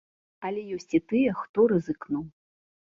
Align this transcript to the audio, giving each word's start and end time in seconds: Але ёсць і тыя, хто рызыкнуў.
Але 0.49 0.61
ёсць 0.77 0.89
і 0.99 1.03
тыя, 1.13 1.37
хто 1.45 1.69
рызыкнуў. 1.77 2.29